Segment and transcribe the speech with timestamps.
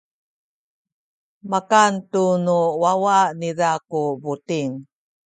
[1.51, 4.71] makan tu nu wawa niza ku buting.